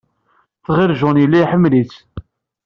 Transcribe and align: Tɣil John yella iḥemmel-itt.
Tɣil 0.65 0.91
John 0.99 1.21
yella 1.21 1.37
iḥemmel-itt. 1.43 1.95